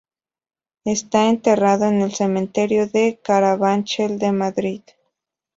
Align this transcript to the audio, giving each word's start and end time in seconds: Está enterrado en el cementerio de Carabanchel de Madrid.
Está 0.83 1.29
enterrado 1.29 1.85
en 1.85 2.01
el 2.01 2.11
cementerio 2.11 2.87
de 2.87 3.19
Carabanchel 3.23 4.17
de 4.17 4.31
Madrid. 4.31 4.81